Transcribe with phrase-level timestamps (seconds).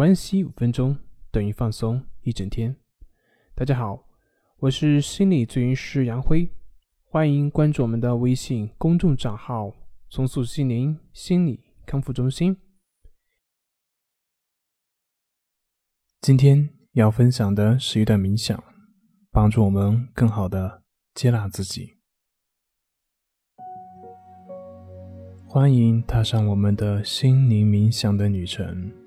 [0.00, 0.96] 关系五分钟
[1.30, 2.74] 等于放松一整天。
[3.54, 4.08] 大家好，
[4.60, 6.50] 我是心理咨询师杨辉，
[7.04, 9.76] 欢迎关注我们的微信公众账号
[10.08, 12.56] “重塑心灵心理康复中心”。
[16.22, 18.64] 今天要分享的是一段冥想，
[19.30, 20.82] 帮助我们更好的
[21.12, 21.98] 接纳自己。
[25.46, 28.99] 欢迎踏上我们的心灵冥想的旅程。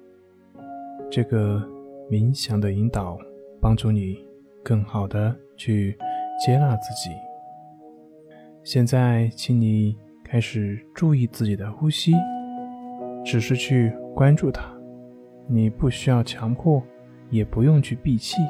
[1.15, 1.61] 这个
[2.09, 3.19] 冥想的引导，
[3.61, 4.17] 帮助你
[4.63, 5.95] 更好的去
[6.43, 7.11] 接纳自己。
[8.63, 12.13] 现在，请你开始注意自己的呼吸，
[13.23, 14.63] 只是去关注它。
[15.45, 16.81] 你不需要强迫，
[17.29, 18.41] 也不用去闭气。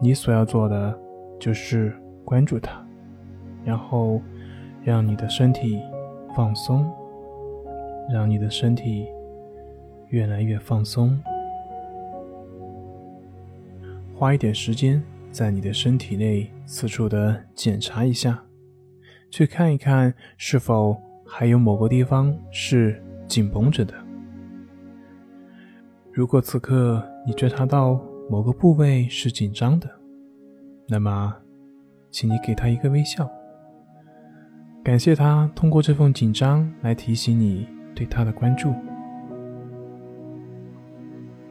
[0.00, 0.98] 你所要做的
[1.38, 2.82] 就是关注它，
[3.62, 4.22] 然后
[4.82, 5.82] 让你的身体
[6.34, 6.90] 放松，
[8.10, 9.06] 让你的身体
[10.08, 11.22] 越来越放松。
[14.22, 18.40] 花一点时间在你的身体内四处的检查一下，
[19.32, 23.92] 去看一看是否还有某个地方是紧绷着的。
[26.12, 29.90] 如果此刻你觉察到某个部位是紧张的，
[30.86, 31.34] 那么，
[32.08, 33.28] 请你给他一个微笑，
[34.84, 38.72] 感谢他通过这份紧张来提醒你对他的关注。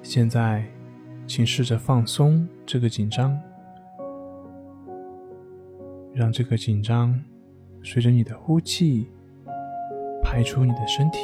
[0.01, 0.63] 现在。
[1.27, 3.39] 请试着放松这个紧张，
[6.13, 7.17] 让这个紧张
[7.83, 9.07] 随着你的呼气
[10.21, 11.19] 排出你的身体。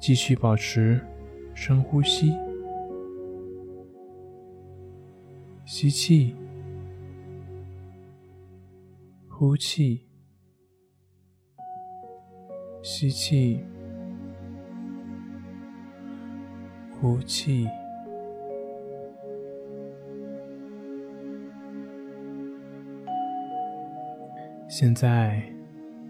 [0.00, 1.04] 继续保持
[1.54, 2.32] 深呼吸，
[5.66, 6.34] 吸气，
[9.28, 10.06] 呼气，
[12.82, 13.62] 吸气。
[17.00, 17.68] 呼气。
[24.66, 25.42] 现在，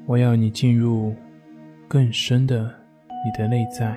[0.07, 1.15] 我要你进入
[1.87, 2.75] 更深的
[3.25, 3.97] 你的内在，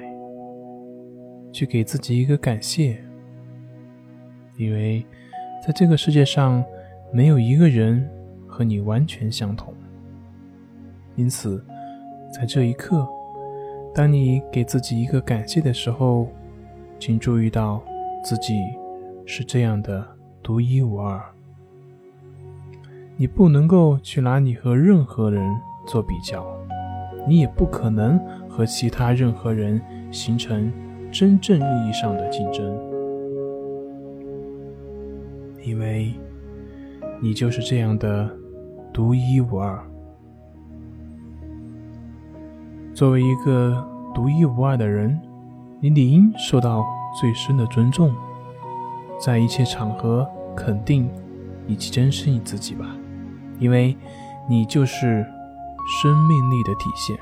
[1.52, 3.02] 去给自己一个感谢，
[4.58, 5.06] 因为
[5.66, 6.64] 在这个世界上，
[7.12, 8.08] 没有一个人
[8.48, 9.74] 和你完全相同。
[11.16, 11.64] 因此，
[12.32, 13.08] 在这一刻，
[13.94, 16.28] 当你给自己一个感谢的时候，
[17.02, 17.82] 请注意到，
[18.24, 18.54] 自己
[19.26, 20.08] 是这样的
[20.44, 21.20] 独一无二。
[23.18, 25.44] 你不能够去拿你和任何人
[25.88, 26.46] 做比较，
[27.28, 29.82] 你也不可能和其他任何人
[30.12, 30.72] 形成
[31.12, 32.72] 真正意义上的竞争，
[35.64, 36.14] 因为
[37.20, 38.30] 你就是这样的
[38.94, 39.84] 独一无二。
[42.94, 43.84] 作为一个
[44.14, 45.20] 独一无二的人。
[45.84, 46.86] 你理应受到
[47.20, 48.16] 最深的尊重，
[49.20, 51.10] 在一切场合肯定
[51.66, 52.96] 以及珍视你自己吧，
[53.58, 53.98] 因为
[54.48, 55.26] 你就是
[56.04, 57.18] 生命力的体现。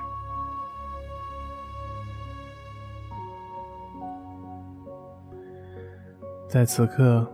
[6.50, 7.26] 在此刻，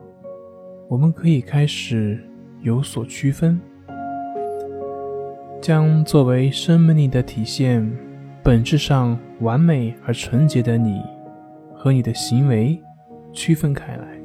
[0.87, 2.23] 我们可以开始
[2.61, 3.59] 有所区分，
[5.59, 7.91] 将作为生命力的体现，
[8.43, 11.01] 本质上完美而纯洁的你。
[11.85, 12.81] 和你的行为
[13.31, 14.19] 区分开来，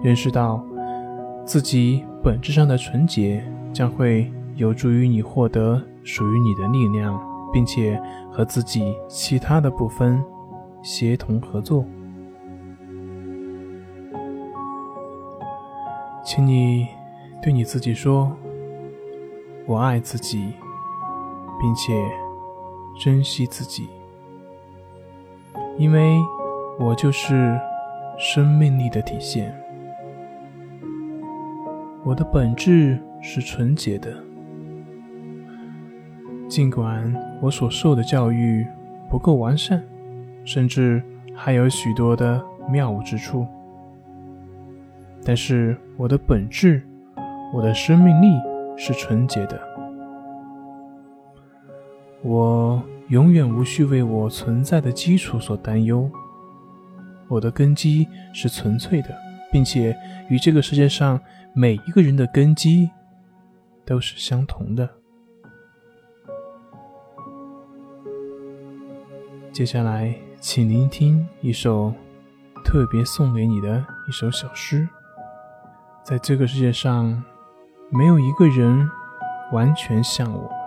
[0.00, 0.64] 认识到
[1.44, 7.20] 自己本质上的纯洁，将会有助于你获得属于你的力量，
[7.52, 8.00] 并且
[8.30, 10.22] 和自己其他的部分
[10.84, 11.84] 协同合作。
[16.24, 16.86] 请你
[17.42, 18.30] 对你自己说
[19.66, 20.38] ：“我爱自己，
[21.60, 21.92] 并且
[23.00, 23.88] 珍惜自己。”
[25.78, 26.20] 因为
[26.76, 27.56] 我就是
[28.18, 29.54] 生命力的体现，
[32.04, 34.12] 我的本质是纯洁的。
[36.48, 38.66] 尽管我所受的教育
[39.08, 39.80] 不够完善，
[40.44, 41.00] 甚至
[41.32, 43.46] 还有许多的谬误之处，
[45.24, 46.82] 但是我的本质，
[47.54, 48.26] 我的生命力
[48.76, 49.60] 是纯洁的。
[52.22, 52.82] 我。
[53.08, 56.10] 永远无需为我存在的基础所担忧。
[57.26, 59.16] 我的根基是纯粹的，
[59.50, 59.96] 并且
[60.28, 61.18] 与这个世界上
[61.54, 62.90] 每一个人的根基
[63.86, 64.88] 都是相同的。
[69.52, 71.92] 接下来，请聆听一首
[72.64, 74.86] 特别送给你的一首小诗。
[76.04, 77.22] 在这个世界上，
[77.90, 78.88] 没有一个人
[79.52, 80.57] 完全像我。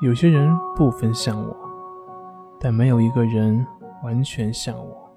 [0.00, 1.56] 有些人不分像我，
[2.60, 3.66] 但没有一个人
[4.04, 5.10] 完全像我。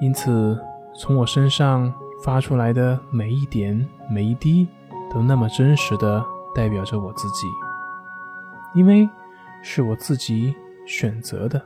[0.00, 0.58] 因此，
[0.94, 1.92] 从我身上
[2.24, 4.66] 发出来的每一点、每一滴，
[5.12, 6.24] 都那么真实的
[6.54, 7.46] 代表着我自己，
[8.74, 9.06] 因为
[9.62, 10.54] 是我自己
[10.86, 11.60] 选择的。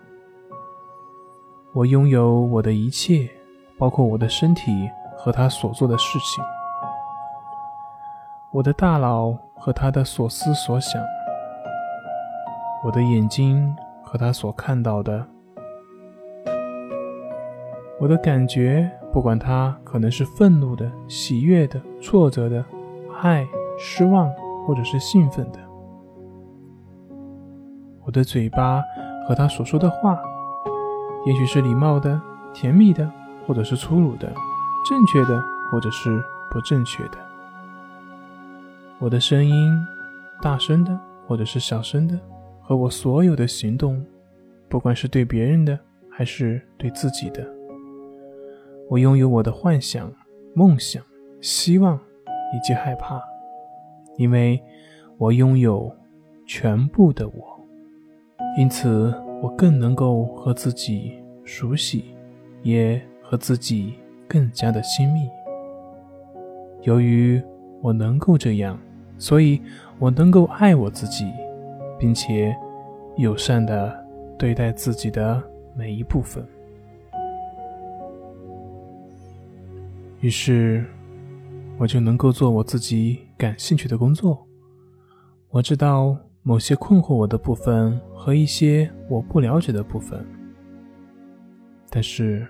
[1.72, 3.30] 我拥有我的一切，
[3.78, 6.42] 包括我的身体和他所做的事情，
[8.50, 11.00] 我的大脑和他的所思所想，
[12.84, 15.26] 我的眼睛和他所看到的，
[17.98, 22.62] 我的感觉，不管它可能是愤怒的、喜悦的、挫折的、
[23.22, 23.46] 爱、
[23.78, 24.30] 失望
[24.66, 25.58] 或者是兴奋的，
[28.04, 28.82] 我的嘴巴
[29.26, 30.20] 和他所说的话。
[31.24, 32.20] 也许是礼貌的、
[32.52, 33.10] 甜蜜的，
[33.46, 34.28] 或者是粗鲁的；
[34.86, 37.16] 正确的，或者是不正确的。
[38.98, 39.74] 我的声音，
[40.42, 42.20] 大声的，或者是小声的，
[42.64, 44.04] 和我所有的行动，
[44.68, 45.78] 不管是对别人的，
[46.10, 47.46] 还是对自己的。
[48.88, 50.12] 我拥有我的幻想、
[50.54, 51.00] 梦想、
[51.40, 53.22] 希望以及害怕，
[54.16, 54.60] 因为
[55.18, 55.94] 我拥有
[56.46, 57.60] 全部的我，
[58.58, 59.14] 因此。
[59.42, 61.12] 我更能够和自己
[61.44, 62.14] 熟悉，
[62.62, 63.92] 也和自己
[64.26, 65.28] 更加的亲密。
[66.80, 67.42] 由于
[67.82, 68.78] 我能够这样，
[69.18, 69.60] 所以
[69.98, 71.30] 我能够爱我自己，
[72.04, 72.54] 并且
[73.16, 74.06] 友善的
[74.38, 75.42] 对待自己的
[75.74, 76.46] 每一部分。
[80.20, 80.84] 于是，
[81.78, 84.46] 我就能够做我自己感兴趣的工作。
[85.48, 86.14] 我知道。
[86.46, 90.22] 某些困惑我的部分和一些我不了解的部分，
[91.88, 92.46] 但是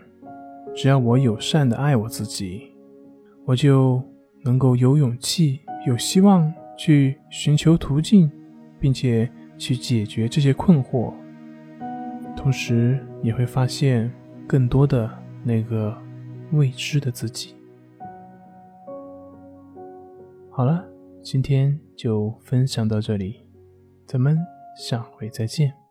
[0.74, 2.72] 只要我友善的爱我自己，
[3.44, 4.02] 我就
[4.42, 8.28] 能够有勇气、有希望去寻求途径，
[8.80, 11.12] 并且去解决这些困惑，
[12.36, 14.10] 同时也会发现
[14.46, 15.10] 更多的
[15.42, 15.96] 那个
[16.52, 17.54] 未知的自己。
[20.50, 20.84] 好了，
[21.22, 23.42] 今天就分享到这里。
[24.06, 24.38] 咱们
[24.76, 25.83] 下回再见。